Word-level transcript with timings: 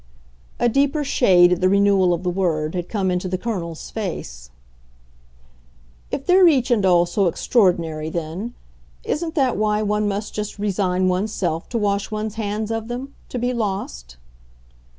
A 0.59 0.67
deeper 0.67 1.03
shade, 1.03 1.51
at 1.53 1.61
the 1.61 1.69
renewal 1.69 2.11
of 2.11 2.23
the 2.23 2.29
word, 2.31 2.73
had 2.73 2.89
come 2.89 3.11
into 3.11 3.27
the 3.27 3.37
Colonel's 3.37 3.91
face. 3.91 4.49
"If 6.09 6.25
they're 6.25 6.47
each 6.47 6.71
and 6.71 6.83
all 6.83 7.05
so 7.05 7.27
extraordinary 7.27 8.09
then, 8.09 8.55
isn't 9.03 9.35
that 9.35 9.57
why 9.57 9.83
one 9.83 10.07
must 10.07 10.33
just 10.33 10.57
resign 10.57 11.07
one's 11.07 11.31
self 11.33 11.69
to 11.69 11.77
wash 11.77 12.09
one's 12.09 12.33
hands 12.33 12.71
of 12.71 12.87
them 12.87 13.13
to 13.29 13.37
be 13.37 13.53
lost?" 13.53 14.17